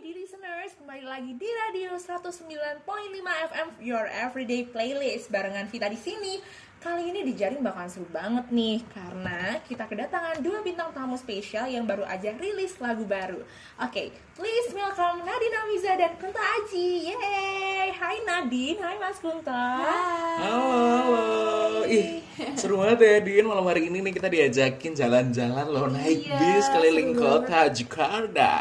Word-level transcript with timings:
Lady 0.00 0.16
Listeners, 0.16 0.72
kembali 0.80 1.04
lagi 1.04 1.36
di 1.36 1.44
Radio 1.44 1.92
109.5 2.00 2.88
FM 3.52 3.68
Your 3.84 4.08
Everyday 4.08 4.64
Playlist 4.64 5.28
barengan 5.28 5.68
Vita 5.68 5.92
di 5.92 6.00
sini. 6.00 6.40
Kali 6.80 7.12
ini 7.12 7.20
di 7.28 7.36
Jaring 7.36 7.60
bakalan 7.60 7.92
seru 7.92 8.08
banget 8.08 8.48
nih 8.48 8.80
karena 8.88 9.60
kita 9.68 9.84
kedatangan 9.84 10.40
dua 10.40 10.64
bintang 10.64 10.88
tamu 10.96 11.12
spesial 11.12 11.68
yang 11.68 11.84
baru 11.84 12.08
aja 12.08 12.32
rilis 12.40 12.80
lagu 12.80 13.04
baru. 13.04 13.36
Oke, 13.84 14.08
please 14.32 14.72
welcome 14.72 15.20
Nadine 15.20 15.60
Amiza 15.60 15.92
dan 16.00 16.16
Kunta 16.16 16.40
Aji. 16.40 17.12
Yeay! 17.12 17.92
Hai 17.92 18.24
Nadine, 18.24 18.80
hai 18.80 18.96
Mas 18.96 19.20
Kunta. 19.20 19.60
Halo, 20.40 20.64
halo. 20.72 21.84
Ih, 21.84 22.24
seru 22.56 22.80
banget 22.80 23.04
ya 23.04 23.20
Din 23.28 23.44
malam 23.44 23.68
hari 23.68 23.92
ini 23.92 24.00
nih 24.00 24.16
kita 24.16 24.32
diajakin 24.32 24.96
jalan-jalan 24.96 25.66
loh 25.68 25.84
naik 25.92 26.32
Iya, 26.32 26.40
bis 26.40 26.64
keliling 26.72 27.12
seru 27.12 27.20
kota 27.20 27.60
Jakarta. 27.68 28.52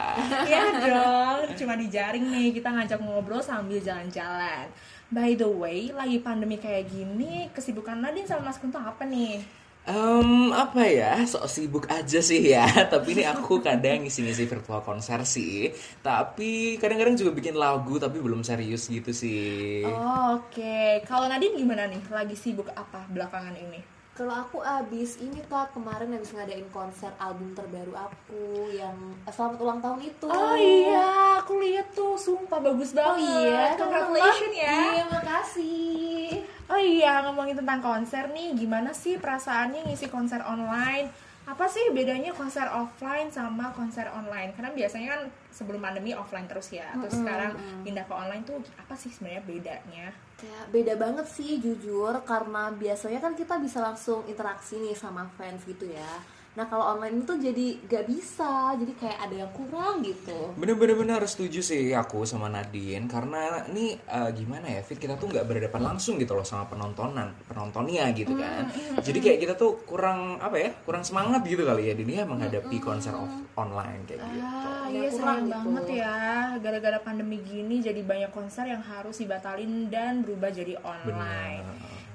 Iya 0.44 0.64
dong, 0.76 1.56
cuma 1.56 1.80
di 1.80 1.88
Jaring 1.88 2.28
nih 2.36 2.52
kita 2.52 2.68
ngajak 2.68 3.00
ngobrol 3.00 3.40
sambil 3.40 3.80
jalan-jalan. 3.80 4.68
By 5.10 5.34
the 5.42 5.50
way, 5.62 5.90
lagi 6.00 6.18
pandemi 6.22 6.58
kayak 6.62 6.86
gini, 6.94 7.50
kesibukan 7.56 7.98
Nadine 7.98 8.30
sama 8.30 8.42
Mas 8.54 8.62
Kunto 8.62 8.78
apa 8.78 9.04
nih? 9.10 9.42
Em, 9.90 10.54
apa 10.54 10.82
ya, 10.86 11.26
sok 11.32 11.46
sibuk 11.50 11.86
aja 11.90 12.20
sih 12.22 12.42
ya 12.54 12.68
Tapi 12.94 13.08
ini 13.18 13.24
aku 13.26 13.58
kadang 13.68 14.06
ngisi-ngisi 14.06 14.46
virtual 14.46 14.82
konser 14.86 15.20
sih 15.26 15.72
Tapi 16.06 16.78
kadang-kadang 16.78 17.16
juga 17.18 17.32
bikin 17.34 17.56
lagu 17.58 17.98
tapi 17.98 18.22
belum 18.22 18.46
serius 18.46 18.86
gitu 18.92 19.10
sih 19.16 19.88
Oh, 19.88 20.38
Oke, 20.38 21.02
kalau 21.10 21.26
Nadine 21.32 21.56
gimana 21.58 21.84
nih? 21.90 22.02
Lagi 22.12 22.36
sibuk 22.38 22.70
apa 22.76 23.08
belakangan 23.10 23.56
ini? 23.58 23.80
Kalau 24.20 24.36
aku 24.36 24.60
abis 24.60 25.16
ini 25.24 25.40
kak 25.48 25.72
kemarin 25.72 26.12
habis 26.12 26.36
ngadain 26.36 26.68
konser 26.76 27.08
album 27.16 27.56
terbaru 27.56 27.96
aku 27.96 28.68
yang 28.68 29.16
eh, 29.24 29.32
selamat 29.32 29.64
ulang 29.64 29.80
tahun 29.80 30.12
itu. 30.12 30.28
Oh 30.28 30.60
iya, 30.60 31.40
aku 31.40 31.56
lihat 31.64 31.88
tuh, 31.96 32.20
sumpah 32.20 32.60
bagus 32.60 32.92
Oh 32.92 33.16
banget. 33.16 33.48
iya, 33.48 33.80
congratulations 33.80 34.56
ya. 34.60 34.76
Iya, 34.76 35.04
makasih. 35.08 36.44
Oh 36.68 36.76
iya, 36.76 37.24
ngomongin 37.24 37.64
tentang 37.64 37.80
konser 37.80 38.28
nih, 38.36 38.60
gimana 38.60 38.92
sih 38.92 39.16
perasaannya 39.16 39.88
ngisi 39.88 40.12
konser 40.12 40.44
online? 40.44 41.08
Apa 41.48 41.72
sih 41.72 41.88
bedanya 41.96 42.36
konser 42.36 42.68
offline 42.68 43.32
sama 43.32 43.72
konser 43.72 44.12
online? 44.12 44.52
Karena 44.52 44.76
biasanya 44.76 45.16
kan 45.16 45.22
sebelum 45.48 45.80
pandemi 45.80 46.12
offline 46.12 46.44
terus 46.52 46.76
ya, 46.76 46.92
terus 47.00 47.24
sekarang 47.24 47.56
pindah 47.88 48.04
ke 48.04 48.12
online 48.12 48.44
tuh 48.44 48.60
apa 48.76 49.00
sih 49.00 49.16
sebenarnya 49.16 49.48
bedanya? 49.48 50.12
Kayak 50.40 50.66
beda 50.72 50.94
banget 50.96 51.28
sih 51.28 51.60
jujur 51.60 52.16
karena 52.24 52.72
biasanya 52.72 53.20
kan 53.20 53.36
kita 53.36 53.60
bisa 53.60 53.84
langsung 53.84 54.24
interaksi 54.24 54.80
nih 54.80 54.96
sama 54.96 55.28
fans 55.36 55.68
gitu 55.68 55.92
ya. 55.92 56.39
Nah 56.60 56.68
kalau 56.68 56.92
online 56.92 57.24
itu 57.24 57.40
jadi 57.40 57.68
gak 57.88 58.04
bisa, 58.12 58.76
jadi 58.76 58.92
kayak 59.00 59.20
ada 59.32 59.36
yang 59.48 59.52
kurang 59.56 60.04
gitu. 60.04 60.52
Bener-bener 60.60 61.00
bener 61.00 61.24
setuju 61.24 61.64
sih 61.64 61.96
aku 61.96 62.28
sama 62.28 62.52
Nadine 62.52 63.08
Karena 63.08 63.64
ini 63.72 63.96
eh, 63.96 64.30
gimana 64.36 64.68
ya 64.68 64.84
Fit 64.84 65.00
kita 65.00 65.16
tuh 65.16 65.32
nggak 65.32 65.48
berhadapan 65.48 65.96
langsung 65.96 66.20
gitu 66.20 66.36
loh 66.36 66.44
sama 66.44 66.68
penontonan 66.68 67.32
penontonnya 67.48 68.12
gitu 68.12 68.36
kan. 68.36 68.68
Jadi 69.00 69.24
kayak 69.24 69.40
kita 69.40 69.54
tuh 69.56 69.88
kurang 69.88 70.36
apa 70.44 70.60
ya 70.60 70.70
kurang 70.84 71.08
semangat 71.08 71.48
gitu 71.48 71.64
kali 71.64 71.88
ya 71.88 71.96
Dini 71.96 72.20
ya 72.20 72.28
menghadapi 72.28 72.76
konser 72.84 73.16
off- 73.16 73.48
online 73.56 74.04
kayak 74.04 74.20
gitu. 74.20 74.44
Ah 74.44 74.84
Ada 74.84 74.92
iya 74.92 75.10
kurang 75.16 75.16
sayang 75.16 75.48
gitu. 75.48 75.56
banget 75.56 75.86
ya, 75.96 76.18
gara-gara 76.60 77.00
pandemi 77.00 77.38
gini 77.40 77.80
jadi 77.80 78.04
banyak 78.04 78.32
konser 78.36 78.68
yang 78.68 78.84
harus 78.84 79.16
dibatalin 79.16 79.88
dan 79.88 80.28
berubah 80.28 80.52
jadi 80.52 80.76
online. 80.84 81.64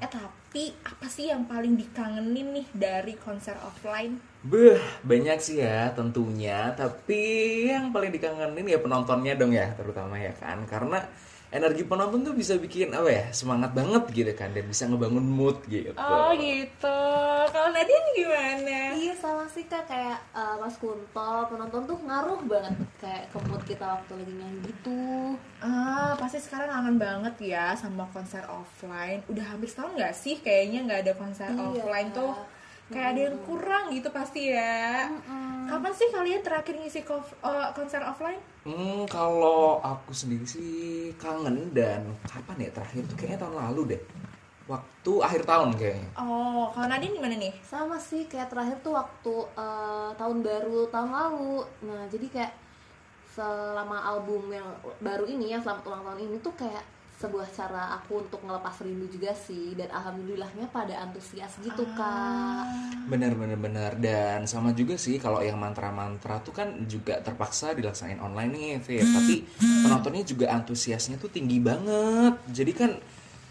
Eh 0.05 0.09
tapi 0.13 0.44
apa 0.87 1.11
sih 1.11 1.35
yang 1.35 1.51
paling 1.51 1.75
dikangenin 1.75 2.55
nih 2.55 2.67
dari 2.71 3.15
konser 3.19 3.59
offline? 3.67 4.23
Beh, 4.47 4.79
banyak 5.03 5.39
sih 5.43 5.59
ya 5.59 5.91
tentunya, 5.91 6.71
tapi 6.79 7.19
yang 7.67 7.91
paling 7.91 8.15
dikangenin 8.15 8.71
ya 8.71 8.79
penontonnya 8.79 9.35
dong 9.35 9.51
ya, 9.51 9.75
terutama 9.75 10.15
ya 10.21 10.31
kan, 10.39 10.63
karena 10.69 11.03
energi 11.55 11.87
penonton 11.87 12.21
tuh 12.21 12.35
bisa 12.35 12.59
bikin 12.59 12.91
apa 12.91 13.07
ya 13.07 13.25
semangat 13.31 13.71
banget 13.71 14.03
gitu 14.11 14.33
kan, 14.35 14.51
dan 14.51 14.67
bisa 14.67 14.85
ngebangun 14.85 15.23
mood 15.23 15.63
gitu. 15.65 15.95
Oh 15.95 16.35
gitu. 16.35 16.99
Kalau 17.49 17.71
Nadine 17.71 18.09
gimana? 18.13 18.79
Iya 18.93 19.15
sama 19.15 19.47
sih 19.47 19.63
kak 19.65 19.87
kayak 19.87 20.19
eh, 20.35 20.57
Mas 20.59 20.75
Kunto 20.77 21.07
penonton 21.47 21.87
tuh 21.87 21.99
ngaruh 22.03 22.43
banget 22.43 22.75
kayak 22.99 23.31
ke 23.31 23.39
mood 23.47 23.63
kita 23.63 23.87
waktu 23.87 24.13
lagi 24.19 24.33
nyanyi 24.35 24.59
gitu. 24.67 25.39
Ah, 25.63 26.19
pasti 26.19 26.43
sekarang 26.43 26.69
kangen 26.69 26.99
banget 26.99 27.35
ya 27.41 27.73
sama 27.73 28.05
konser 28.11 28.43
offline. 28.45 29.23
Udah 29.31 29.47
hampir 29.47 29.71
setahun 29.71 29.95
nggak 29.95 30.13
sih 30.13 30.43
kayaknya 30.43 30.85
nggak 30.85 31.01
ada 31.07 31.13
konser 31.15 31.49
Iya. 31.49 31.63
offline 31.63 32.11
tuh? 32.11 32.35
Kayak 32.93 33.09
ada 33.17 33.21
yang 33.33 33.39
kurang 33.49 33.85
gitu 33.91 34.09
pasti 34.13 34.53
ya. 34.53 35.09
Kapan 35.65 35.93
sih 35.97 36.09
kalian 36.13 36.45
terakhir 36.45 36.77
ngisi 36.77 37.01
kof- 37.01 37.37
eh, 37.41 37.69
konser 37.73 38.05
offline? 38.05 38.41
Hmm, 38.69 39.09
kalau 39.09 39.81
aku 39.81 40.13
sendiri 40.13 40.45
sih 40.45 41.13
kangen 41.17 41.73
dan 41.73 42.05
kapan 42.29 42.69
ya 42.69 42.71
terakhir 42.73 43.03
tuh 43.09 43.17
kayaknya 43.17 43.41
tahun 43.41 43.57
lalu 43.57 43.97
deh, 43.97 44.03
waktu 44.69 45.13
akhir 45.25 45.43
tahun 45.49 45.73
kayaknya. 45.77 46.09
Oh, 46.21 46.69
kalau 46.73 46.89
Nadine 46.89 47.17
gimana 47.17 47.37
nih? 47.41 47.53
Sama 47.65 47.97
sih 47.97 48.29
kayak 48.29 48.53
terakhir 48.53 48.77
tuh 48.85 48.93
waktu 48.93 49.35
eh, 49.57 50.11
tahun 50.21 50.39
baru 50.45 50.89
tahun 50.93 51.11
lalu. 51.13 51.65
Nah 51.89 52.05
jadi 52.13 52.27
kayak 52.29 52.53
selama 53.35 53.99
album 54.05 54.47
yang 54.53 54.69
baru 55.03 55.27
ini 55.27 55.57
yang 55.57 55.61
selamat 55.65 55.85
ulang 55.91 56.05
tahun 56.07 56.21
ini 56.23 56.37
tuh 56.39 56.55
kayak 56.55 56.85
sebuah 57.15 57.47
cara 57.55 57.95
aku 58.01 58.27
untuk 58.27 58.43
ngelepas 58.43 58.75
rindu 58.83 59.07
juga 59.11 59.33
sih. 59.35 59.75
Dan 59.79 59.91
alhamdulillahnya 59.91 60.71
pada 60.71 61.05
antusias 61.05 61.55
gitu 61.63 61.87
kak. 61.95 62.65
Bener 63.07 63.37
bener 63.37 63.59
bener 63.61 63.93
dan 64.01 64.49
sama 64.49 64.73
juga 64.73 64.97
sih 64.97 65.21
kalau 65.21 65.45
yang 65.45 65.61
mantra-mantra 65.61 66.41
tuh 66.41 66.57
kan 66.57 66.89
juga 66.89 67.21
terpaksa 67.21 67.77
dilaksanain 67.77 68.19
online 68.19 68.51
nih 68.53 68.69
Fit 68.81 69.05
tapi 69.05 69.45
penontonnya 69.61 70.25
juga 70.25 70.51
antusiasnya 70.57 71.21
tuh 71.21 71.31
tinggi 71.31 71.61
banget. 71.61 72.35
Jadi 72.51 72.73
kan 72.73 72.93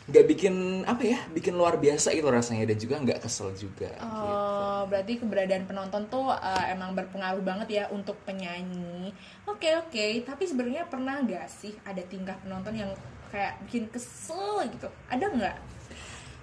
nggak 0.03 0.25
bikin 0.35 0.83
apa 0.83 0.99
ya 0.99 1.19
bikin 1.31 1.55
luar 1.55 1.79
biasa 1.79 2.11
itu 2.11 2.27
rasanya 2.27 2.67
dan 2.67 2.75
juga 2.75 2.99
nggak 2.99 3.23
kesel 3.23 3.55
juga 3.55 3.87
gitu. 3.87 4.25
Oh, 4.27 4.83
berarti 4.91 5.15
keberadaan 5.15 5.63
penonton 5.63 6.03
tuh 6.11 6.27
eh, 6.27 6.75
emang 6.75 6.91
berpengaruh 6.91 7.39
banget 7.39 7.67
ya 7.71 7.83
untuk 7.87 8.19
penyanyi. 8.27 9.15
Oke 9.47 9.71
oke, 9.79 10.27
tapi 10.27 10.43
sebenarnya 10.43 10.91
pernah 10.91 11.23
nggak 11.23 11.47
sih 11.47 11.71
ada 11.87 12.03
tingkah 12.03 12.35
penonton 12.43 12.75
yang 12.75 12.91
kayak 13.33 13.57
bikin 13.65 13.89
kesel 13.89 14.61
gitu? 14.69 14.85
Ada 15.09 15.25
nggak? 15.25 15.57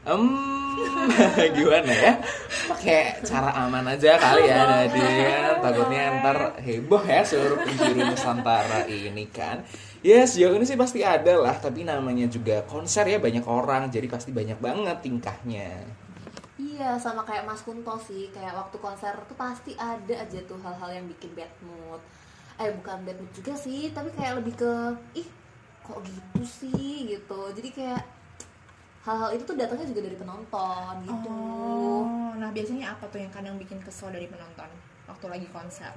Em, 0.01 0.25
gimana 1.57 1.93
ya? 1.93 2.15
Pakai 2.67 3.21
cara 3.23 3.53
aman 3.63 3.85
aja 3.85 4.19
kali 4.19 4.51
ya 4.51 4.67
Nadia. 4.67 5.61
Takutnya 5.63 6.03
ntar 6.19 6.39
heboh 6.59 7.05
ya 7.07 7.23
seluruh 7.23 7.63
penjuru 7.63 8.11
Nusantara 8.11 8.91
ini 8.91 9.31
kan. 9.31 9.63
Ya 10.03 10.25
sejauh 10.25 10.57
ini 10.57 10.65
sih 10.65 10.81
pasti 10.81 11.05
ada 11.05 11.37
lah, 11.37 11.53
tapi 11.61 11.85
namanya 11.85 12.25
juga 12.27 12.65
konser 12.65 13.05
ya 13.05 13.21
banyak 13.21 13.45
orang, 13.45 13.93
jadi 13.93 14.09
pasti 14.09 14.33
banyak 14.33 14.57
banget 14.57 14.97
tingkahnya. 15.05 15.85
Iya 16.57 16.97
sama 16.97 17.21
kayak 17.29 17.45
Mas 17.45 17.61
Kunto 17.61 18.01
sih 18.01 18.33
kayak 18.33 18.57
waktu 18.57 18.81
konser 18.81 19.13
tuh 19.29 19.37
pasti 19.37 19.77
ada 19.77 20.17
aja 20.17 20.41
tuh 20.49 20.57
hal-hal 20.65 20.91
yang 20.97 21.07
bikin 21.13 21.37
bad 21.37 21.53
mood. 21.61 22.01
Eh 22.57 22.73
bukan 22.73 23.05
bad 23.05 23.21
mood 23.21 23.33
juga 23.37 23.53
sih 23.53 23.93
tapi 23.93 24.09
kayak 24.17 24.41
lebih 24.41 24.57
ke 24.57 24.73
ih 25.21 25.29
kok 25.85 25.99
gitu 26.05 26.41
sih 26.45 27.09
gitu. 27.09 27.41
Jadi 27.57 27.69
kayak 27.75 28.03
hal-hal 29.05 29.31
itu 29.33 29.43
tuh 29.49 29.57
datangnya 29.57 29.87
juga 29.89 30.01
dari 30.05 30.17
penonton 30.17 30.93
gitu. 31.09 31.33
Oh, 31.33 32.37
nah 32.37 32.53
biasanya 32.53 32.93
apa 32.93 33.09
tuh 33.09 33.21
yang 33.25 33.33
kadang 33.33 33.57
bikin 33.57 33.81
kesel 33.81 34.13
dari 34.13 34.29
penonton 34.29 34.69
waktu 35.09 35.27
lagi 35.27 35.47
konser? 35.49 35.93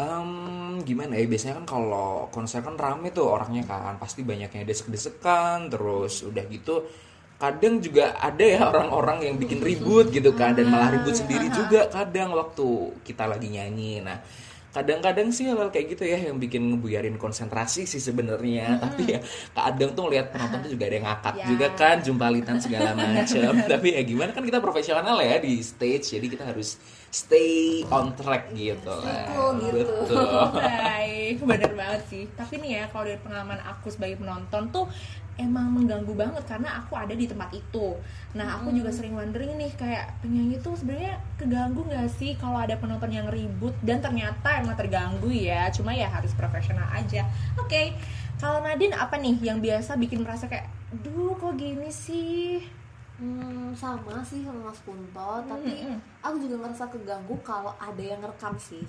Em, 0.00 0.80
gimana 0.82 1.14
ya 1.20 1.28
biasanya 1.28 1.62
kan 1.62 1.66
kalau 1.68 2.26
konser 2.32 2.64
kan 2.64 2.80
rame 2.80 3.12
tuh 3.12 3.28
orangnya 3.28 3.62
kan 3.68 4.00
pasti 4.00 4.24
banyaknya 4.24 4.64
desek-desekan 4.64 5.68
terus 5.68 6.24
udah 6.24 6.44
gitu 6.48 6.88
kadang 7.36 7.82
juga 7.82 8.16
ada 8.16 8.40
ya 8.40 8.70
orang-orang 8.70 9.26
yang 9.26 9.36
bikin 9.36 9.58
ribut 9.60 10.14
gitu 10.14 10.32
kan 10.32 10.54
dan 10.54 10.70
malah 10.70 10.94
ribut 10.94 11.12
sendiri 11.12 11.50
juga 11.50 11.90
kadang 11.90 12.32
waktu 12.32 12.96
kita 13.02 13.26
lagi 13.26 13.50
nyanyi 13.50 13.98
nah 13.98 14.22
kadang-kadang 14.72 15.28
sih 15.28 15.46
hal 15.46 15.68
kayak 15.68 15.92
gitu 15.92 16.04
ya 16.04 16.18
yang 16.18 16.36
bikin 16.36 16.72
ngebuyarin 16.72 17.14
konsentrasi 17.14 17.84
sih 17.84 18.00
sebenarnya. 18.00 18.80
Tapi 18.80 19.02
ya 19.06 19.18
kadang 19.52 19.92
tuh 19.92 20.08
lihat 20.08 20.32
penonton 20.32 20.64
tuh 20.64 20.70
juga 20.70 20.84
ada 20.88 20.94
yang 20.94 21.06
ngakak 21.06 21.34
Ya. 21.34 21.46
juga 21.46 21.66
kan 21.72 21.96
jumpalitan 21.98 22.56
segala 22.56 22.92
macam 22.98 23.52
tapi 23.62 23.88
ya 23.92 24.02
gimana 24.02 24.30
kan 24.30 24.40
kita 24.40 24.58
profesional 24.58 25.16
ya 25.18 25.36
di 25.36 25.58
stage 25.58 26.12
jadi 26.12 26.26
kita 26.28 26.44
harus 26.44 26.76
stay 27.12 27.84
on 27.92 28.16
track 28.16 28.56
gitu 28.56 28.88
lah 28.88 29.28
Betul, 29.28 29.52
gitu. 29.68 29.94
betul 30.08 30.48
Baik, 30.56 31.36
bener 31.44 31.72
banget 31.76 32.02
sih. 32.08 32.24
Tapi 32.32 32.56
nih 32.64 32.70
ya, 32.80 32.84
kalau 32.88 33.04
dari 33.04 33.20
pengalaman 33.20 33.60
aku 33.60 33.92
sebagai 33.92 34.16
penonton 34.16 34.72
tuh 34.72 34.88
emang 35.40 35.72
mengganggu 35.72 36.12
banget 36.12 36.44
karena 36.44 36.80
aku 36.80 36.92
ada 36.96 37.12
di 37.12 37.24
tempat 37.28 37.52
itu. 37.52 37.96
Nah, 38.36 38.60
aku 38.60 38.72
juga 38.72 38.92
sering 38.92 39.16
wondering 39.16 39.56
nih 39.60 39.72
kayak 39.76 40.20
penyanyi 40.24 40.56
tuh 40.60 40.76
sebenarnya 40.76 41.20
keganggu 41.36 41.84
nggak 41.84 42.08
sih 42.12 42.36
kalau 42.36 42.60
ada 42.60 42.76
penonton 42.80 43.12
yang 43.12 43.28
ribut 43.28 43.76
dan 43.84 44.00
ternyata 44.00 44.60
emang 44.60 44.76
terganggu 44.76 45.28
ya. 45.28 45.68
Cuma 45.72 45.92
ya 45.92 46.08
harus 46.08 46.32
profesional 46.32 46.88
aja. 46.96 47.28
Oke. 47.60 47.92
Kalau 48.40 48.58
Nadine 48.64 48.96
apa 48.96 49.20
nih 49.20 49.38
yang 49.38 49.62
biasa 49.62 49.94
bikin 50.00 50.24
merasa 50.26 50.50
kayak, 50.50 50.66
duh 51.04 51.36
kok 51.38 51.54
gini 51.54 51.92
sih? 51.94 52.81
Hmm, 53.18 53.70
sama 53.76 54.24
sih 54.24 54.40
sama 54.44 54.60
Mas 54.72 54.80
Kunto, 54.86 55.30
tapi 55.50 55.70
Mm, 55.84 55.94
mm. 55.94 55.98
aku 56.24 56.36
juga 56.42 56.56
ngerasa 56.64 56.84
keganggu 56.92 57.36
kalau 57.44 57.72
ada 57.78 58.02
yang 58.02 58.20
ngerekam 58.22 58.54
sih. 58.58 58.82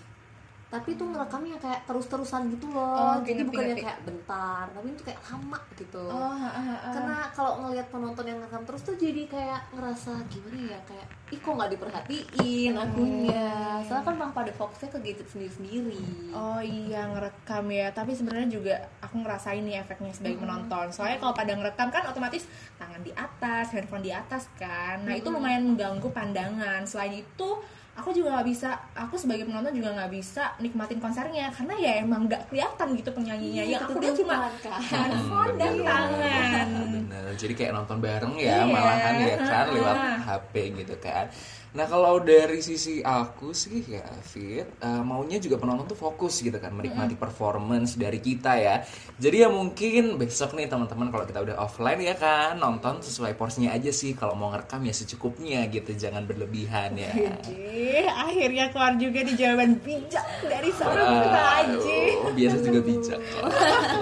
Tapi 0.73 0.97
tuh 0.97 1.05
ngerekamnya 1.05 1.61
kayak 1.61 1.85
terus-terusan 1.85 2.49
gitu 2.49 2.65
loh. 2.73 3.13
Oh, 3.13 3.17
jadi 3.21 3.45
bukannya 3.45 3.77
kayak 3.77 4.01
bentar 4.09 4.65
tapi 4.73 4.89
itu 4.89 5.05
kayak 5.05 5.21
lama 5.29 5.59
gitu. 5.77 6.05
Oh, 6.09 6.33
ha, 6.33 6.49
ha, 6.49 6.61
ha. 6.65 6.89
karena 6.89 7.17
kalau 7.29 7.61
ngelihat 7.61 7.93
penonton 7.93 8.25
yang 8.25 8.41
ngerekam 8.41 8.65
terus 8.65 8.81
tuh 8.81 8.97
jadi 8.97 9.29
kayak 9.29 9.61
ngerasa 9.77 10.25
gimana 10.33 10.73
ya 10.73 10.79
kayak 10.89 11.05
ih 11.29 11.37
kok 11.37 11.53
nggak 11.53 11.71
diperhatiin 11.77 12.73
akunya? 12.73 13.49
Soalnya 13.85 14.05
kan 14.05 14.13
memang 14.17 14.33
pada 14.33 14.49
fokusnya 14.49 14.89
ke 14.89 14.99
gadget 15.05 15.27
sendiri-sendiri. 15.29 16.33
Oh 16.33 16.61
iya 16.61 17.05
ngerekam 17.05 17.65
ya, 17.69 17.93
tapi 17.93 18.17
sebenarnya 18.17 18.49
juga 18.49 18.75
aku 18.97 19.21
ngerasain 19.21 19.61
nih 19.61 19.77
efeknya 19.77 20.09
sebagai 20.09 20.41
penonton. 20.41 20.89
Soalnya 20.89 21.21
kalau 21.21 21.37
pada 21.37 21.53
ngerekam 21.53 21.93
kan 21.93 22.09
otomatis 22.09 22.49
tangan 22.81 23.01
di 23.05 23.13
atas, 23.13 23.69
handphone 23.77 24.01
di 24.01 24.09
atas 24.09 24.49
kan. 24.57 25.05
Nah 25.05 25.13
itu 25.13 25.29
lumayan 25.29 25.69
mengganggu 25.69 26.09
pandangan. 26.09 26.81
Selain 26.89 27.13
itu 27.13 27.49
aku 27.93 28.09
juga 28.09 28.33
nggak 28.33 28.47
bisa, 28.47 28.69
aku 28.91 29.13
sebagai 29.13 29.45
penonton 29.45 29.69
juga 29.71 29.93
nggak 29.93 30.09
bisa 30.09 30.57
nikmatin 30.57 30.97
konsernya 30.97 31.53
karena 31.53 31.73
ya 31.77 31.91
emang 32.01 32.25
nggak 32.25 32.49
kelihatan 32.49 32.87
gitu 32.97 33.09
penyanyinya. 33.13 33.61
Iya, 33.61 33.77
Yang 33.77 33.83
aku 33.85 33.97
lihat 33.99 34.15
cuma 34.17 34.35
handphone 34.81 35.53
dan 35.61 35.73
Iya. 35.73 35.85
tangan. 35.85 36.67
Bener, 36.89 37.25
jadi 37.37 37.53
kayak 37.53 37.71
nonton 37.73 37.97
bareng 37.99 38.33
ya 38.35 38.55
Iya. 38.59 38.61
malahan 38.65 39.13
ya 39.19 39.35
kan 39.37 39.65
lewat. 39.69 39.97
HP 40.25 40.53
gitu 40.75 40.95
kan. 40.97 41.25
Nah 41.73 41.89
kalau 41.89 42.21
dari 42.21 42.61
sisi 42.61 43.01
aku 43.01 43.49
sih 43.49 43.81
ya 43.89 44.05
Fit, 44.21 44.77
eh, 44.77 45.01
maunya 45.01 45.41
juga 45.41 45.57
penonton 45.57 45.89
tuh 45.89 45.97
fokus 45.97 46.45
gitu 46.45 46.53
kan 46.61 46.69
menikmati 46.69 47.17
performance 47.17 47.97
dari 47.97 48.21
kita 48.21 48.53
ya. 48.61 48.85
Jadi 49.17 49.41
ya 49.41 49.49
mungkin 49.49 50.21
besok 50.21 50.53
nih 50.53 50.69
teman-teman 50.69 51.09
kalau 51.09 51.25
kita 51.25 51.41
udah 51.41 51.57
offline 51.57 51.97
ya 52.05 52.13
kan 52.13 52.61
nonton 52.61 53.01
sesuai 53.01 53.33
porsinya 53.33 53.73
aja 53.73 53.89
sih. 53.89 54.13
Kalau 54.13 54.37
mau 54.37 54.53
ngerekam 54.53 54.85
ya 54.85 54.93
secukupnya 54.93 55.65
gitu, 55.73 55.97
jangan 55.97 56.29
berlebihan 56.29 56.93
ya. 56.93 57.09
Jadi 57.41 58.05
akhirnya 58.05 58.69
keluar 58.69 58.93
juga 59.01 59.19
di 59.25 59.33
jawaban 59.33 59.81
bijak 59.81 60.25
dari 60.45 60.69
seorang 60.69 61.25
Taji. 61.33 62.01
Waduh, 62.21 62.33
biasa 62.37 62.55
juga 62.61 62.79
bijak. 62.85 63.19
kok. 63.19 63.43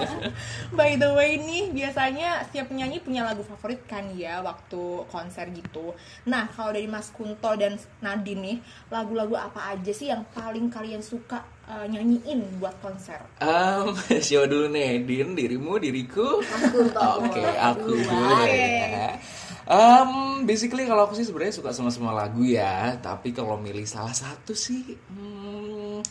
By 0.78 0.96
the 1.00 1.10
way 1.16 1.40
nih, 1.40 1.72
biasanya 1.72 2.44
setiap 2.48 2.68
penyanyi 2.68 3.00
punya 3.00 3.24
lagu 3.24 3.40
favorit 3.44 3.80
kan 3.88 4.12
ya 4.12 4.44
waktu 4.44 5.08
konser 5.08 5.48
gitu. 5.52 5.96
Nah, 6.28 6.48
kalau 6.52 6.76
dari 6.76 6.88
Mas 6.88 7.08
Kunto 7.12 7.61
dan 7.62 7.78
Nadine 8.02 8.42
nih, 8.42 8.56
lagu-lagu 8.90 9.38
apa 9.38 9.78
aja 9.78 9.92
sih 9.94 10.10
yang 10.10 10.26
paling 10.34 10.66
kalian 10.66 10.98
suka 10.98 11.46
uh, 11.70 11.86
nyanyiin 11.86 12.58
buat 12.58 12.74
konser? 12.82 13.22
Um, 13.38 13.94
siapa 14.26 14.50
dulu 14.50 14.66
nih, 14.74 15.06
Din, 15.06 15.38
dirimu, 15.38 15.78
diriku? 15.78 16.42
Aku 16.42 16.90
Oke, 17.22 17.46
aku 17.54 17.94
dulu 18.02 18.34
Oke. 18.42 18.50
ya. 18.50 19.14
Um, 19.62 20.42
basically 20.42 20.90
kalau 20.90 21.06
aku 21.06 21.14
sih 21.14 21.22
sebenarnya 21.22 21.54
suka 21.54 21.70
sama 21.70 21.94
semua 21.94 22.10
lagu 22.10 22.42
ya, 22.42 22.98
tapi 22.98 23.30
kalau 23.30 23.54
milih 23.54 23.86
salah 23.86 24.12
satu 24.12 24.58
sih, 24.58 24.98
hmm, 25.14 26.02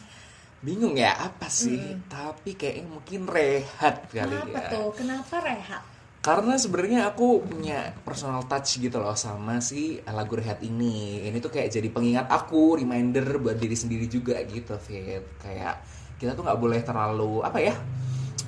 bingung 0.64 0.96
ya 0.96 1.20
apa 1.20 1.52
sih. 1.52 2.00
Tapi 2.08 2.56
kayaknya 2.56 2.88
mungkin 2.88 3.28
rehat 3.28 4.08
kali 4.08 4.40
Kenapa 4.40 4.60
ya. 4.64 4.72
tuh? 4.72 4.88
Kenapa 4.96 5.36
rehat? 5.44 5.84
Karena 6.22 6.54
sebenarnya 6.54 7.10
aku 7.10 7.42
punya 7.42 7.98
personal 8.06 8.46
touch 8.46 8.78
gitu 8.78 9.02
loh 9.02 9.18
sama 9.18 9.58
si 9.58 9.98
lagu 10.06 10.38
rehat 10.38 10.62
ini. 10.62 11.26
Ini 11.26 11.42
tuh 11.42 11.50
kayak 11.50 11.74
jadi 11.74 11.90
pengingat 11.90 12.30
aku, 12.30 12.78
reminder 12.78 13.42
buat 13.42 13.58
diri 13.58 13.74
sendiri 13.74 14.06
juga 14.06 14.38
gitu, 14.46 14.78
Fit. 14.78 15.26
Kayak 15.42 15.82
kita 16.22 16.38
tuh 16.38 16.46
nggak 16.46 16.62
boleh 16.62 16.78
terlalu 16.86 17.42
apa 17.42 17.58
ya? 17.58 17.74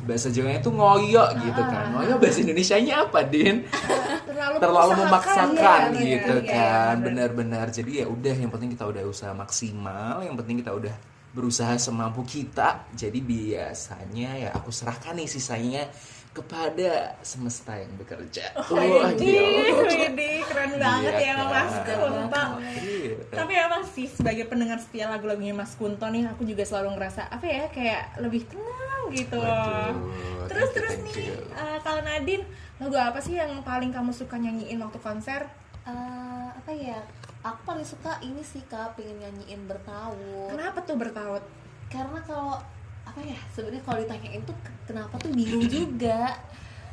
Bahasa 0.06 0.30
Jawanya 0.30 0.62
tuh 0.62 0.70
ngoyo 0.70 1.26
gitu 1.34 1.62
kan. 1.66 1.98
Ngoyo 1.98 2.22
bahasa 2.22 2.46
Indonesianya 2.46 3.10
apa, 3.10 3.26
Din? 3.26 3.66
Terlalu, 4.34 4.58
terlalu 4.66 4.92
memaksakan 5.06 5.82
ya, 5.94 6.02
gitu 6.02 6.36
iya, 6.42 6.52
kan 6.58 6.96
bener. 7.06 7.30
benar-benar 7.30 7.66
jadi 7.70 8.02
ya 8.02 8.06
udah 8.10 8.34
yang 8.34 8.50
penting 8.50 8.74
kita 8.74 8.90
udah 8.90 9.06
usaha 9.06 9.30
maksimal 9.30 10.26
yang 10.26 10.34
penting 10.34 10.58
kita 10.58 10.74
udah 10.74 10.96
berusaha 11.38 11.78
semampu 11.78 12.26
kita 12.26 12.90
jadi 12.98 13.20
biasanya 13.22 14.30
ya 14.38 14.50
aku 14.58 14.74
serahkan 14.74 15.18
nih 15.18 15.30
sisanya 15.30 15.86
kepada 16.34 17.14
semesta 17.22 17.78
yang 17.78 17.94
bekerja 17.94 18.50
Wah, 18.58 19.14
Widih, 19.14 19.38
gila. 19.38 19.86
widih, 20.10 20.42
keren 20.50 20.74
banget 20.82 21.14
Iya 21.14 21.30
ya 21.30 21.34
kan? 21.38 21.48
Mas 21.54 21.76
Kunto. 21.86 22.44
Iya. 22.66 23.16
Tapi 23.30 23.54
emang 23.54 23.84
sih 23.86 24.08
sebagai 24.10 24.50
pendengar 24.50 24.82
setia 24.82 25.06
lagu-lagunya 25.08 25.54
Mas 25.54 25.78
Kunto 25.78 26.10
nih 26.10 26.26
aku 26.26 26.42
juga 26.44 26.66
selalu 26.66 26.98
ngerasa 26.98 27.30
apa 27.30 27.46
ya 27.46 27.70
kayak 27.70 28.18
lebih 28.18 28.50
tenang 28.50 29.04
gitu. 29.14 29.38
Waduh, 29.38 30.50
terus 30.50 30.70
terus 30.74 30.96
nih 31.06 31.38
eh, 31.38 31.78
kalau 31.86 32.02
Nadine 32.02 32.44
lagu 32.82 32.98
apa 32.98 33.22
sih 33.22 33.38
yang 33.38 33.62
paling 33.62 33.94
kamu 33.94 34.10
suka 34.10 34.34
nyanyiin 34.36 34.82
waktu 34.82 34.98
konser? 34.98 35.46
Eh, 35.86 36.48
apa 36.50 36.72
ya 36.74 36.98
aku 37.44 37.60
paling 37.62 37.86
suka 37.86 38.18
ini 38.24 38.42
sih 38.42 38.64
kak 38.66 38.96
pengen 38.96 39.20
nyanyiin 39.20 39.68
bertaut 39.68 40.50
Kenapa 40.50 40.82
tuh 40.82 40.98
bertaut? 40.98 41.44
karena 41.92 42.18
kalau 42.26 42.58
apa 43.04 43.20
ya 43.22 43.38
sebenarnya 43.50 43.84
kalau 43.84 44.00
ditanyain 44.00 44.42
tuh 44.42 44.56
ke- 44.58 44.78
kenapa 44.86 45.14
tuh 45.18 45.32
bingung 45.32 45.66
juga 45.68 46.34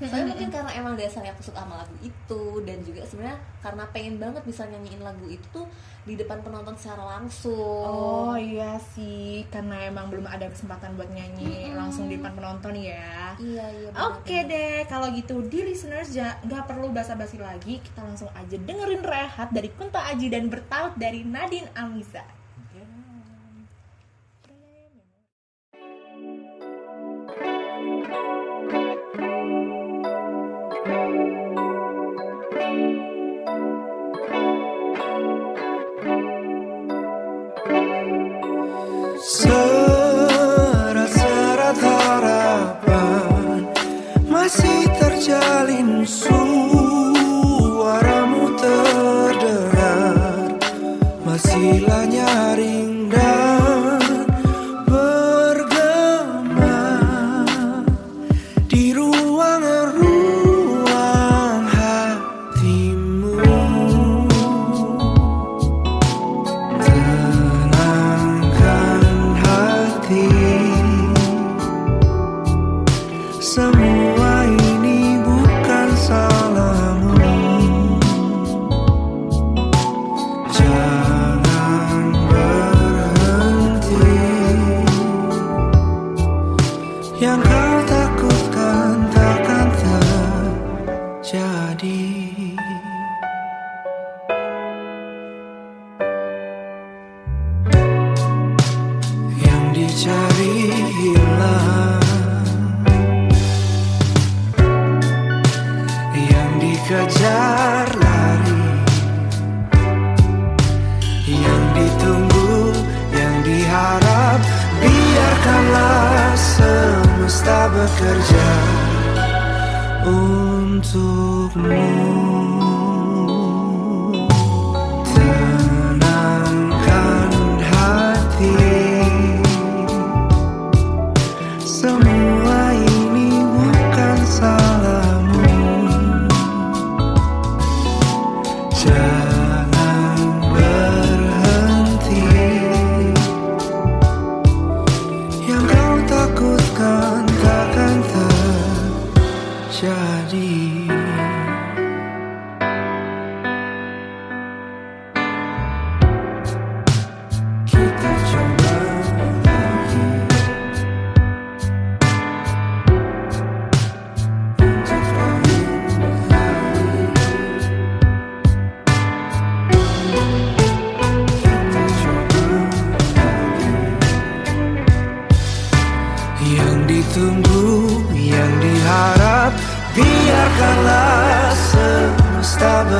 soalnya 0.00 0.32
mungkin 0.32 0.48
karena 0.48 0.72
emang 0.74 0.94
dasarnya 0.96 1.28
aku 1.30 1.44
suka 1.44 1.60
sama 1.60 1.76
lagu 1.76 1.92
itu 2.00 2.42
dan 2.64 2.80
juga 2.80 3.04
sebenarnya 3.04 3.36
karena 3.60 3.84
pengen 3.86 4.16
banget 4.16 4.42
bisa 4.42 4.64
nyanyiin 4.64 4.96
lagu 4.98 5.28
itu 5.28 5.44
tuh 5.50 5.68
di 6.00 6.16
depan 6.16 6.40
penonton 6.40 6.72
secara 6.72 7.04
langsung 7.04 7.84
Oh 7.84 8.32
iya 8.32 8.80
sih, 8.80 9.44
karena 9.46 9.76
emang 9.84 10.08
belum 10.08 10.24
ada 10.24 10.48
kesempatan 10.48 10.96
buat 10.96 11.12
nyanyi 11.12 11.68
Mm-mm. 11.68 11.76
langsung 11.76 12.08
di 12.08 12.16
depan 12.16 12.32
penonton 12.32 12.72
ya. 12.72 13.36
iya 13.36 13.68
iya 13.68 13.92
Oke 14.00 14.40
bener. 14.40 14.48
deh, 14.48 14.88
kalau 14.88 15.12
gitu 15.12 15.44
di 15.44 15.60
listeners 15.62 16.08
ja- 16.10 16.40
nggak 16.40 16.64
perlu 16.64 16.88
basa-basi 16.88 17.36
lagi, 17.36 17.78
kita 17.78 18.00
langsung 18.00 18.32
aja 18.32 18.56
dengerin 18.56 19.04
rehat 19.04 19.52
dari 19.52 19.68
Kunto 19.68 20.00
Aji 20.00 20.32
dan 20.32 20.48
bertaut 20.48 20.96
dari 20.96 21.20
Nadine 21.20 21.68
Amiza. 21.74 22.24
Serat-serat 22.24 23.39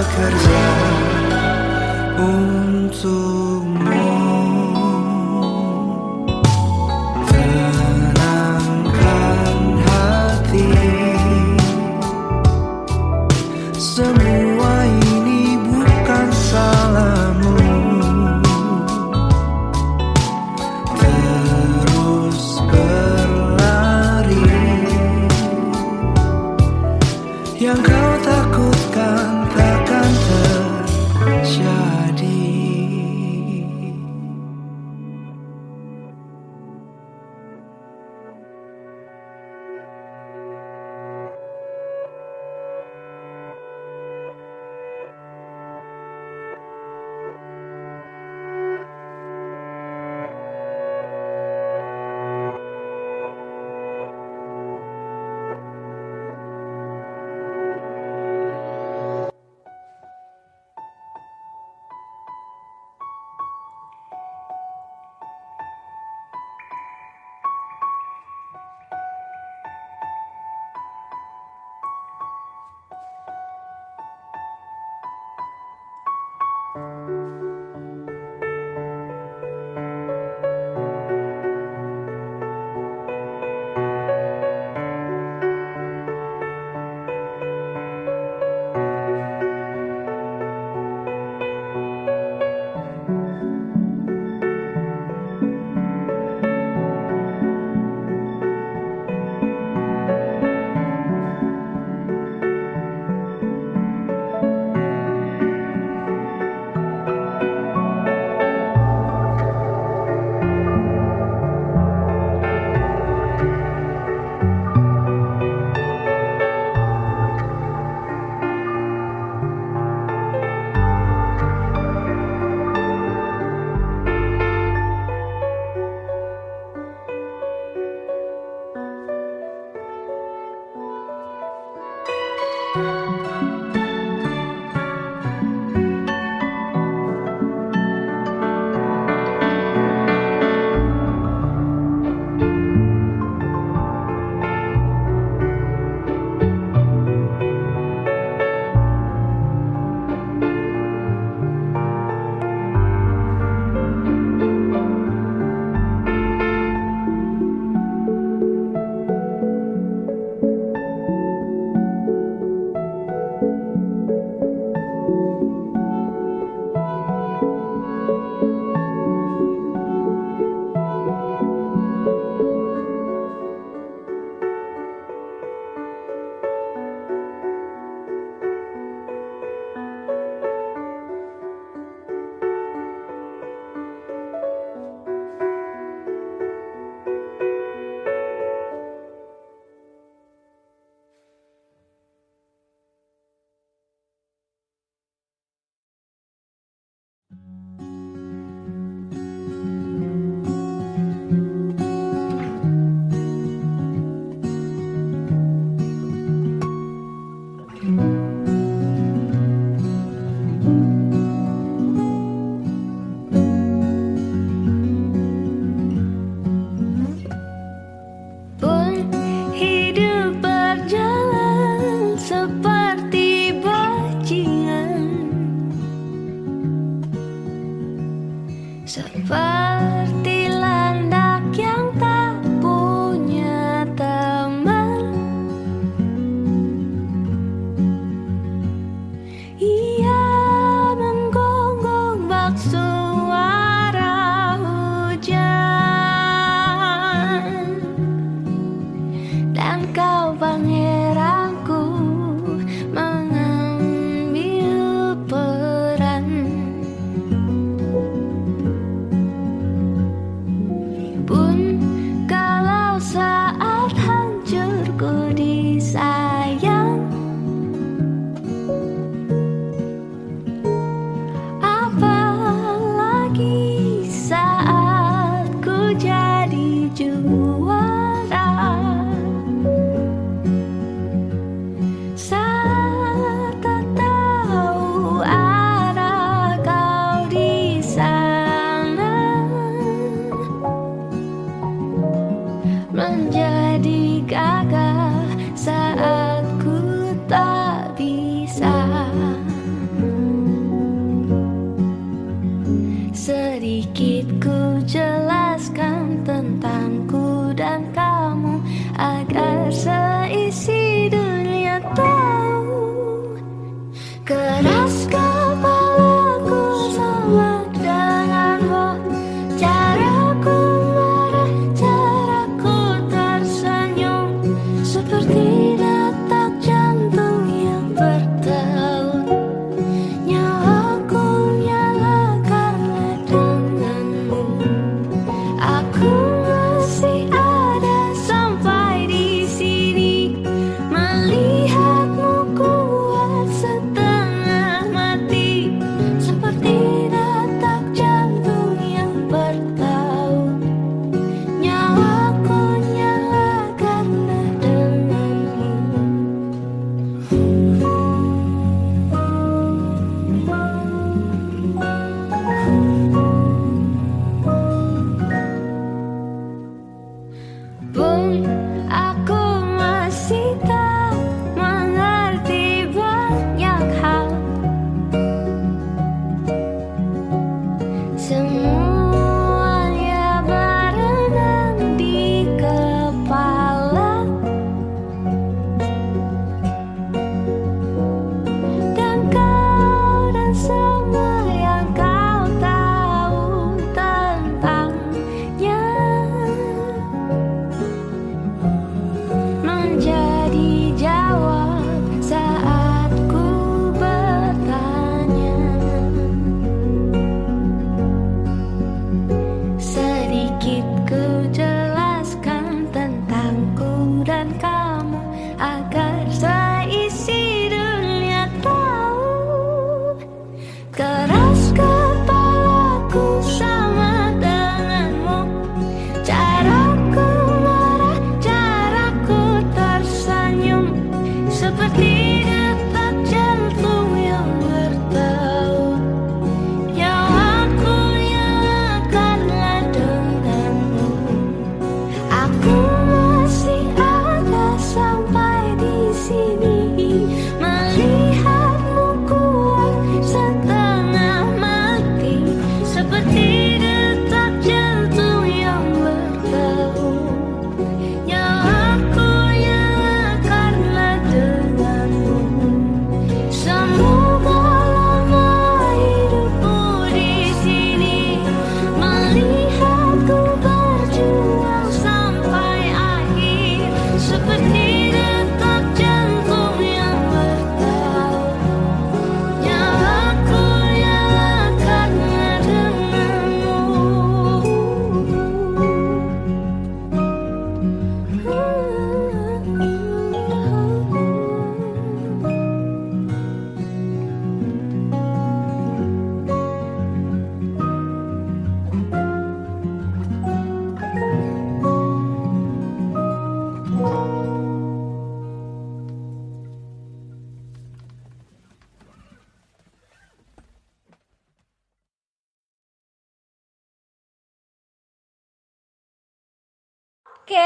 bekerja 0.00 0.64
Untukmu 2.16 3.69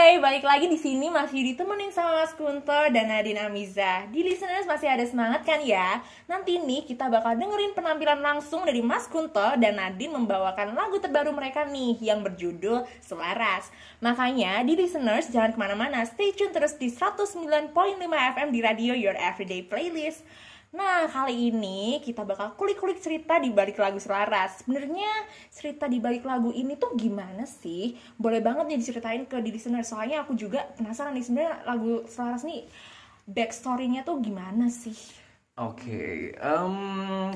Oke, 0.04 0.20
balik 0.20 0.44
lagi 0.44 0.68
di 0.68 0.76
sini 0.76 1.08
masih 1.08 1.40
ditemenin 1.40 1.88
sama 1.88 2.20
Mas 2.20 2.36
Kunto 2.36 2.76
dan 2.92 3.08
Nadine 3.08 3.40
Amiza. 3.40 4.04
Di 4.12 4.20
listeners 4.20 4.68
masih 4.68 4.84
ada 4.84 5.00
semangat 5.00 5.48
kan 5.48 5.64
ya? 5.64 6.04
Nanti 6.28 6.60
nih 6.60 6.84
kita 6.84 7.08
bakal 7.08 7.40
dengerin 7.40 7.72
penampilan 7.72 8.20
langsung 8.20 8.68
dari 8.68 8.84
Mas 8.84 9.08
Kunto 9.08 9.56
dan 9.56 9.80
Nadine 9.80 10.12
membawakan 10.12 10.76
lagu 10.76 11.00
terbaru 11.00 11.32
mereka 11.32 11.64
nih 11.64 11.96
yang 12.04 12.20
berjudul 12.20 12.84
Selaras. 13.00 13.72
Makanya 14.04 14.60
di 14.68 14.76
listeners 14.76 15.32
jangan 15.32 15.56
ke 15.56 15.58
mana-mana, 15.64 16.04
stay 16.04 16.36
tune 16.36 16.52
terus 16.52 16.76
di 16.76 16.92
109.5 16.92 17.72
FM 18.04 18.48
di 18.52 18.60
radio 18.60 18.92
Your 18.92 19.16
Everyday 19.16 19.64
Playlist. 19.64 20.20
Nah, 20.74 21.06
kali 21.06 21.54
ini 21.54 22.02
kita 22.02 22.26
bakal 22.26 22.58
kulik-kulik 22.58 22.98
cerita 22.98 23.38
di 23.38 23.54
balik 23.54 23.78
lagu 23.78 24.02
Selaras. 24.02 24.58
Sebenarnya 24.58 25.06
cerita 25.46 25.86
di 25.86 26.02
balik 26.02 26.26
lagu 26.26 26.50
ini 26.50 26.74
tuh 26.74 26.98
gimana 26.98 27.46
sih? 27.46 27.94
Boleh 28.18 28.42
banget 28.42 28.66
nih 28.66 28.78
diceritain 28.82 29.22
ke 29.22 29.38
di 29.38 29.54
listener. 29.54 29.86
Soalnya 29.86 30.26
aku 30.26 30.34
juga 30.34 30.66
penasaran 30.74 31.14
nih 31.14 31.22
sebenarnya 31.22 31.54
lagu 31.62 32.02
Selaras 32.10 32.42
nih 32.42 32.66
backstory-nya 33.30 34.02
tuh 34.02 34.18
gimana 34.18 34.66
sih? 34.66 34.98
Oke, 35.54 36.34
em, 36.34 36.74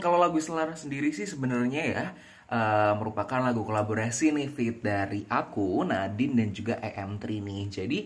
kalau 0.03 0.18
lagu 0.18 0.42
Selaras 0.42 0.83
sendiri 0.83 1.14
sih 1.14 1.22
sebenarnya 1.31 1.83
ya 1.87 2.07
eh, 2.51 2.92
merupakan 2.98 3.38
lagu 3.38 3.62
kolaborasi 3.62 4.35
nih 4.35 4.51
fit 4.51 4.83
dari 4.83 5.22
aku, 5.31 5.87
Nadine 5.87 6.35
dan 6.42 6.51
juga 6.51 6.74
EM3 6.83 7.38
nih. 7.38 7.62
Jadi 7.70 7.98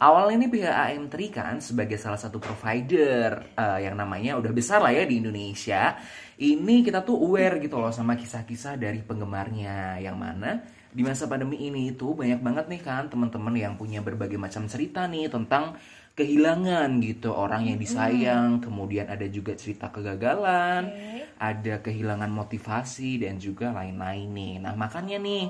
awalnya 0.00 0.48
nih 0.48 0.50
pihak 0.50 0.74
AM3 0.74 1.14
kan 1.28 1.54
sebagai 1.60 2.00
salah 2.00 2.16
satu 2.16 2.40
provider 2.40 3.52
eh, 3.52 3.78
yang 3.84 3.94
namanya 3.94 4.40
udah 4.40 4.50
besar 4.50 4.80
lah 4.80 4.90
ya 4.90 5.04
di 5.04 5.20
Indonesia. 5.20 6.00
Ini 6.40 6.80
kita 6.80 7.04
tuh 7.04 7.20
aware 7.20 7.60
gitu 7.60 7.76
loh 7.76 7.92
sama 7.92 8.16
kisah-kisah 8.16 8.80
dari 8.80 9.04
penggemarnya. 9.04 10.00
Yang 10.00 10.16
mana 10.16 10.50
di 10.90 11.04
masa 11.04 11.28
pandemi 11.28 11.60
ini 11.60 11.92
itu 11.92 12.16
banyak 12.16 12.40
banget 12.40 12.66
nih 12.66 12.82
kan 12.82 13.06
teman-teman 13.06 13.54
yang 13.54 13.78
punya 13.78 14.02
berbagai 14.02 14.40
macam 14.40 14.66
cerita 14.66 15.04
nih 15.06 15.28
tentang 15.28 15.76
kehilangan 16.18 17.00
gitu. 17.04 17.30
Orang 17.30 17.68
yang 17.68 17.78
disayang, 17.78 18.58
kemudian 18.58 19.06
ada 19.06 19.24
juga 19.30 19.54
cerita 19.54 19.92
kegagalan, 19.92 20.90
ada 21.38 21.80
kehilangan 21.80 22.28
motivasi 22.28 23.22
dan 23.22 23.40
juga 23.40 23.70
lain-lain 23.72 24.28
nih. 24.32 24.54
Nah, 24.60 24.74
makanya 24.74 25.16
nih 25.16 25.48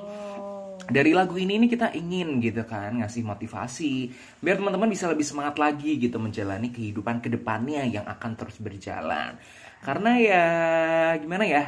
dari 0.91 1.15
lagu 1.15 1.39
ini 1.39 1.57
ini 1.57 1.67
kita 1.71 1.95
ingin 1.95 2.43
gitu 2.43 2.67
kan 2.67 2.99
ngasih 3.01 3.23
motivasi 3.23 4.11
biar 4.43 4.59
teman-teman 4.59 4.91
bisa 4.91 5.07
lebih 5.07 5.25
semangat 5.25 5.57
lagi 5.57 5.97
gitu 5.97 6.19
menjalani 6.19 6.69
kehidupan 6.69 7.23
ke 7.23 7.31
depannya 7.31 7.87
yang 7.87 8.05
akan 8.05 8.35
terus 8.37 8.59
berjalan 8.59 9.39
karena 9.81 10.11
ya 10.21 10.45
gimana 11.17 11.47
ya 11.49 11.65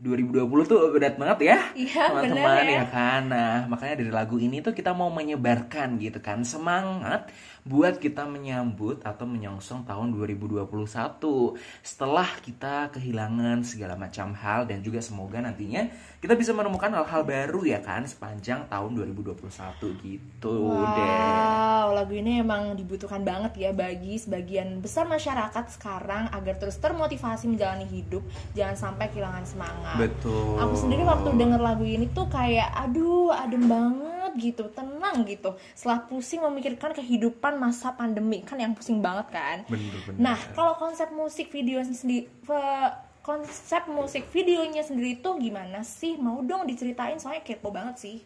2020 0.00 0.48
tuh 0.64 0.80
berat 0.96 1.20
banget 1.20 1.38
ya 1.52 1.58
Iya, 1.76 2.08
teman-teman 2.08 2.56
bener 2.56 2.64
ya. 2.64 2.78
ya 2.80 2.84
kan 2.88 3.22
nah 3.28 3.56
makanya 3.68 3.94
dari 4.00 4.08
lagu 4.08 4.40
ini 4.40 4.64
tuh 4.64 4.72
kita 4.72 4.96
mau 4.96 5.12
menyebarkan 5.12 6.00
gitu 6.00 6.24
kan 6.24 6.40
semangat 6.40 7.28
buat 7.64 8.00
kita 8.00 8.24
menyambut 8.24 9.04
atau 9.04 9.28
menyongsong 9.28 9.84
tahun 9.84 10.16
2021 10.16 10.64
setelah 11.84 12.28
kita 12.40 12.88
kehilangan 12.96 13.60
segala 13.64 13.94
macam 14.00 14.32
hal 14.32 14.64
dan 14.64 14.80
juga 14.80 15.04
semoga 15.04 15.44
nantinya 15.44 15.92
kita 16.20 16.36
bisa 16.36 16.52
menemukan 16.52 16.92
hal-hal 16.92 17.24
baru 17.24 17.64
ya 17.64 17.80
kan 17.80 18.04
sepanjang 18.04 18.68
tahun 18.68 18.92
2021 19.16 19.40
gitu 20.04 20.54
deh. 20.84 21.08
Wow, 21.08 21.96
lagu 21.96 22.12
ini 22.12 22.44
emang 22.44 22.76
dibutuhkan 22.76 23.24
banget 23.24 23.56
ya 23.56 23.70
bagi 23.72 24.20
sebagian 24.20 24.84
besar 24.84 25.08
masyarakat 25.08 25.64
sekarang 25.80 26.28
agar 26.32 26.60
terus 26.60 26.76
termotivasi 26.76 27.48
menjalani 27.48 27.88
hidup, 27.88 28.20
jangan 28.52 28.76
sampai 28.76 29.08
kehilangan 29.08 29.44
semangat. 29.48 29.96
Betul. 29.96 30.60
Aku 30.60 30.74
sendiri 30.76 31.08
waktu 31.08 31.32
denger 31.36 31.60
lagu 31.60 31.84
ini 31.88 32.04
tuh 32.12 32.28
kayak 32.28 32.68
aduh 32.76 33.32
adem 33.32 33.64
banget 33.64 34.09
gitu, 34.36 34.68
tenang 34.70 35.24
gitu. 35.24 35.56
Setelah 35.74 36.06
pusing 36.06 36.44
memikirkan 36.44 36.92
kehidupan 36.94 37.56
masa 37.56 37.94
pandemi 37.94 38.44
kan 38.44 38.60
yang 38.60 38.76
pusing 38.76 39.00
banget 39.00 39.32
kan. 39.32 39.56
Bener-bener. 39.66 40.18
Nah, 40.18 40.38
kalau 40.52 40.76
konsep 40.76 41.10
musik 41.10 41.48
video 41.50 41.82
sendiri 41.82 42.30
konsep 43.20 43.84
musik 43.86 44.32
videonya 44.32 44.80
sendiri 44.80 45.20
tuh 45.20 45.36
gimana 45.36 45.84
sih? 45.84 46.16
Mau 46.16 46.40
dong 46.42 46.64
diceritain 46.64 47.20
soalnya 47.20 47.44
kepo 47.44 47.68
banget 47.68 47.96
sih. 48.00 48.18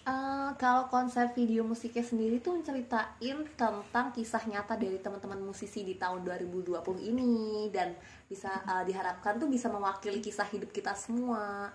Eh, 0.00 0.50
kalau 0.56 0.88
konsep 0.88 1.36
video 1.36 1.60
musiknya 1.60 2.00
sendiri 2.00 2.40
tuh 2.40 2.56
menceritain 2.56 3.38
tentang 3.52 4.06
kisah 4.16 4.40
nyata 4.48 4.74
dari 4.80 4.96
teman-teman 4.96 5.38
musisi 5.44 5.84
di 5.84 6.00
tahun 6.00 6.24
2020 6.24 6.80
ini 7.04 7.68
dan 7.68 7.92
bisa 8.24 8.48
eh, 8.64 8.84
diharapkan 8.88 9.36
tuh 9.36 9.46
bisa 9.52 9.68
mewakili 9.68 10.24
kisah 10.24 10.48
hidup 10.48 10.72
kita 10.72 10.96
semua. 10.96 11.68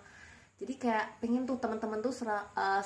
Jadi 0.56 0.74
kayak 0.80 1.20
pengen 1.20 1.44
tuh 1.44 1.60
teman-teman 1.60 2.00
tuh 2.00 2.16
eh, 2.24 2.84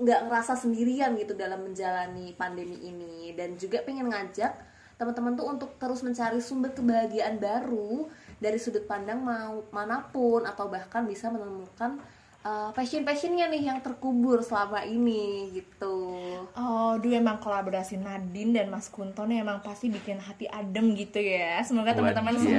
nggak 0.00 0.20
ngerasa 0.26 0.56
sendirian 0.56 1.12
gitu 1.20 1.36
dalam 1.36 1.60
menjalani 1.60 2.32
pandemi 2.34 2.80
ini. 2.80 3.36
Dan 3.36 3.60
juga 3.60 3.84
pengen 3.84 4.08
ngajak 4.08 4.52
teman-teman 5.00 5.32
tuh 5.32 5.48
untuk 5.48 5.70
terus 5.80 6.04
mencari 6.04 6.44
sumber 6.44 6.76
kebahagiaan 6.76 7.40
baru 7.40 8.04
dari 8.36 8.60
sudut 8.60 8.84
pandang 8.84 9.24
mau 9.24 9.64
mana 9.72 10.04
pun 10.12 10.44
atau 10.44 10.68
bahkan 10.68 11.08
bisa 11.08 11.32
menemukan 11.32 11.96
uh, 12.42 12.70
passion-passionnya 12.70 13.46
nih 13.46 13.62
yang 13.64 13.78
terkubur 13.78 14.40
selama 14.40 14.82
ini 14.82 15.22
gitu. 15.52 15.96
Oh, 16.52 16.92
duh 16.96 17.10
emang 17.10 17.36
kolaborasi 17.36 17.96
Nadine 17.96 18.52
dan 18.52 18.66
Mas 18.68 18.86
Kunto 18.86 19.22
nih 19.22 19.40
emang 19.40 19.60
pasti 19.60 19.86
bikin 19.86 20.16
hati 20.16 20.46
adem 20.46 20.92
gitu 20.94 21.18
ya. 21.18 21.60
Semoga 21.60 21.92
teman-teman 21.92 22.34
semua 22.34 22.58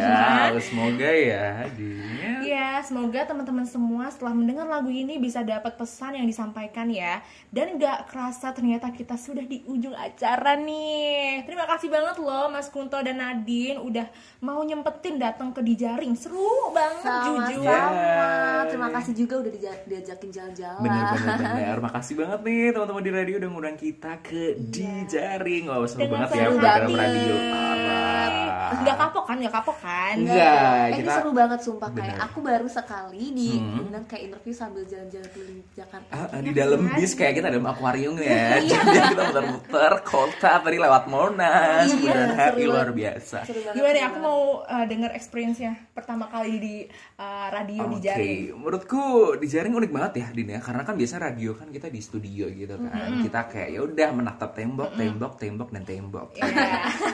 semoga 0.62 1.10
ya 1.10 1.46
Din. 1.72 2.00
Ya, 2.42 2.82
semoga 2.82 3.24
teman-teman 3.24 3.64
semua 3.64 4.06
setelah 4.08 4.34
mendengar 4.34 4.66
lagu 4.66 4.90
ini 4.90 5.16
bisa 5.16 5.40
dapat 5.42 5.74
pesan 5.74 6.14
yang 6.14 6.26
disampaikan 6.26 6.90
ya 6.90 7.22
Dan 7.48 7.78
gak 7.78 8.10
kerasa 8.10 8.52
ternyata 8.52 8.90
kita 8.90 9.14
sudah 9.14 9.42
di 9.42 9.64
ujung 9.64 9.94
acara 9.94 10.58
nih 10.58 11.46
Terima 11.46 11.64
kasih 11.64 11.88
banget 11.88 12.18
loh 12.18 12.50
Mas 12.50 12.68
Kunto 12.68 12.98
dan 12.98 13.18
Nadine 13.18 13.80
Udah 13.80 14.04
mau 14.40 14.60
nyempetin 14.60 15.16
datang 15.16 15.54
ke 15.54 15.62
Dijaring 15.62 16.12
Seru 16.14 16.74
banget 16.74 17.08
jujur 17.24 17.62
Sama-sama. 17.64 18.68
Terima 18.68 18.90
kasih 18.92 19.14
juga 19.16 19.36
udah 19.38 19.52
dija- 19.52 19.71
diajakin 19.84 20.30
jalan-jalan. 20.30 20.82
Bener 20.82 21.04
bener 21.14 21.38
bener. 21.46 21.78
Makasih 21.82 22.16
banget 22.16 22.40
nih 22.42 22.62
teman-teman 22.72 23.02
di 23.02 23.12
radio 23.12 23.36
udah 23.38 23.50
ngundang 23.50 23.78
kita 23.78 24.12
ke 24.20 24.42
di 24.58 24.88
jaring. 25.06 25.64
Wah 25.66 25.86
seru 25.86 26.00
Dengan 26.02 26.26
banget 26.26 26.30
ya 26.32 26.46
program 26.50 26.90
radio. 26.92 27.36
Parah. 27.52 28.40
Gak 28.72 28.98
kapok 28.98 29.24
kan, 29.24 29.36
gak 29.38 29.52
kapok 29.54 29.78
kan 29.78 30.16
Enggak, 30.18 30.40
Eh, 30.42 30.88
ini 30.88 30.98
kita 30.98 31.12
seru 31.14 31.32
banget 31.32 31.60
sumpah 31.62 31.90
Bener. 31.92 32.02
kayak 32.02 32.18
aku 32.24 32.40
baru 32.42 32.68
sekali 32.68 33.24
Hmm. 33.32 33.76
diundang 33.78 34.06
kayak 34.06 34.24
interview 34.26 34.54
sambil 34.54 34.84
jalan-jalan 34.84 35.28
keliling 35.30 35.62
Jakarta. 35.72 36.08
Ah, 36.10 36.26
ah, 36.26 36.42
di 36.42 36.52
dalam 36.52 36.82
bis 36.90 37.12
kayak 37.14 37.34
kita 37.36 37.48
dalam 37.48 37.68
akuarium 37.68 38.16
ya. 38.16 38.58
Jadi 38.64 38.72
kita 39.12 39.24
muter-muter 39.28 39.94
kota 40.02 40.52
tadi 40.58 40.78
lewat 40.78 41.04
Monas, 41.06 41.88
Iya, 41.92 42.16
HI 42.32 42.50
seru 42.58 42.72
luar 42.72 42.90
biasa. 42.90 43.38
Gimana 43.72 43.98
ya, 43.98 44.06
aku 44.08 44.18
mau 44.20 44.40
uh, 44.64 44.86
denger 44.86 45.12
experience-nya 45.12 45.72
pertama 45.92 46.26
kali 46.26 46.54
di 46.58 46.76
uh, 47.18 47.48
radio 47.52 47.84
Oke, 47.84 47.94
Dijaring 47.94 48.40
menurutku 48.56 49.04
di 49.36 49.46
jaring 49.46 49.61
unik 49.70 49.92
banget 49.94 50.14
ya 50.18 50.28
Din 50.34 50.50
ya, 50.50 50.58
karena 50.58 50.82
kan 50.82 50.98
biasa 50.98 51.22
radio 51.22 51.54
kan 51.54 51.70
kita 51.70 51.94
di 51.94 52.02
studio 52.02 52.50
gitu 52.50 52.74
kan, 52.82 53.22
kita 53.22 53.46
kayak 53.46 53.70
ya 53.78 53.80
udah 53.86 54.10
menatap 54.10 54.58
tembok, 54.58 54.98
tembok, 54.98 55.38
tembok 55.38 55.70
dan 55.70 55.84
tembok. 55.86 56.34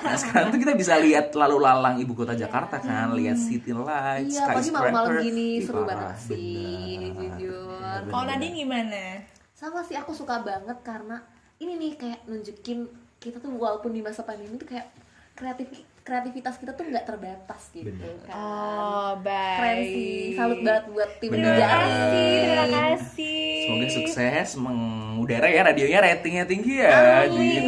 nah 0.08 0.16
sekarang 0.16 0.56
tuh 0.56 0.60
kita 0.64 0.72
bisa 0.80 0.96
lihat 0.96 1.36
lalu 1.36 1.60
lalang 1.60 2.00
ibu 2.00 2.16
kota 2.16 2.32
Jakarta 2.32 2.80
kan, 2.80 3.12
lihat 3.12 3.36
city 3.36 3.76
lights, 3.76 4.40
Iya, 4.40 4.48
malam-malam 4.48 4.64
skyscraper. 4.64 5.16
gini 5.28 5.48
Ih, 5.60 5.66
seru 5.68 5.82
parah, 5.84 5.90
banget 6.16 6.18
sih, 6.24 6.56
bener. 7.12 7.20
jujur. 7.36 8.00
Kalau 8.08 8.24
Nadine 8.24 8.56
gimana? 8.56 9.04
Sama 9.52 9.82
sih 9.84 9.98
aku 10.00 10.14
suka 10.14 10.40
banget 10.40 10.78
karena 10.86 11.18
ini 11.58 11.74
nih 11.76 11.92
kayak 11.98 12.20
nunjukin 12.30 12.86
kita 13.18 13.42
tuh 13.42 13.50
walaupun 13.58 13.90
di 13.90 14.06
masa 14.06 14.22
pandemi 14.22 14.56
tuh 14.56 14.70
kayak 14.70 14.88
kreatif 15.38 15.70
kreativitas 16.02 16.56
kita 16.58 16.72
tuh 16.74 16.88
nggak 16.88 17.06
terbatas 17.06 17.70
gitu 17.76 17.92
kan. 18.26 18.34
Oh, 18.34 19.12
baik 19.22 19.60
Keren 19.60 19.78
sih, 19.86 20.34
salut 20.34 20.60
banget 20.64 20.86
buat 20.90 21.10
tim 21.20 21.30
Bener. 21.36 21.52
Terima 21.54 21.68
kasih, 21.68 22.32
terima 22.32 22.66
kasih. 22.72 23.46
Semoga 23.68 23.88
sukses 23.92 24.48
mengudara 24.56 25.48
ya 25.52 25.62
radionya 25.68 26.00
ratingnya 26.02 26.46
tinggi 26.48 26.80
ya. 26.80 27.28
Amin, 27.28 27.64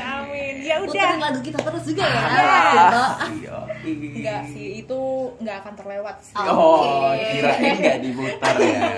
amin. 0.00 0.54
Ya 0.64 0.80
Puterin 0.80 1.20
udah. 1.20 1.20
lagu 1.20 1.40
kita 1.44 1.58
terus 1.60 1.84
juga 1.84 2.02
ya. 2.02 2.16
Ah, 2.16 3.12
iya. 3.36 3.56
Enggak 3.82 4.42
sih, 4.54 4.86
itu 4.86 5.00
enggak 5.42 5.66
akan 5.66 5.74
terlewat 5.74 6.16
sih. 6.22 6.38
Oh, 6.38 7.10
kirain 7.18 7.74
nggak 7.82 7.98
diputar 8.00 8.54
ya. 8.62 8.90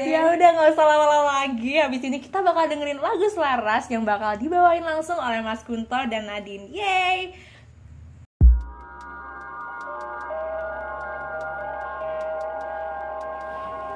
Ya 0.12 0.20
udah 0.30 0.48
nggak 0.52 0.68
usah 0.76 0.86
lama-lama 0.86 1.32
lagi. 1.44 1.80
Habis 1.80 2.02
ini 2.04 2.20
kita 2.20 2.44
bakal 2.44 2.68
dengerin 2.68 3.00
lagu 3.00 3.26
selaras 3.32 3.88
yang 3.88 4.04
bakal 4.04 4.36
dibawain 4.36 4.84
langsung 4.84 5.16
oleh 5.16 5.40
Mas 5.40 5.64
Kunto 5.64 5.96
dan 6.08 6.28
Nadine. 6.28 6.68
Yeay! 6.68 7.50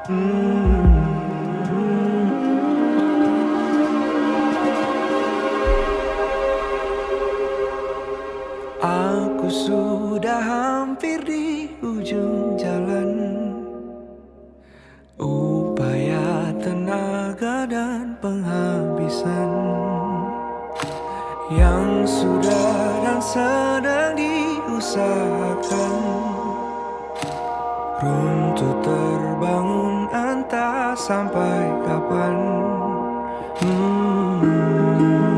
Aku 0.05 0.94
sudah 10.15 10.39
hampir 10.47 11.19
di 11.27 11.67
ujung 11.83 12.55
jalan. 12.55 13.19
Upaya, 15.19 16.55
tenaga 16.63 17.67
dan 17.67 18.15
penghabisan. 18.23 19.51
Yang 21.51 22.07
sudah 22.07 22.79
dan 23.03 23.19
sedang 23.19 24.15
diusahakan. 24.15 25.95
Runtuh 27.99 28.75
terbangun 28.87 30.15
entah 30.15 30.95
sampai 30.95 31.75
kapan. 31.91 32.39
Aku 33.59 35.34